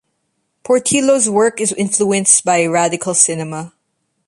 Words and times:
Portillo's 0.63 1.29
work 1.29 1.61
is 1.61 1.73
influenced 1.73 2.43
by 2.43 2.65
radical 2.65 3.13
cinema. 3.13 3.71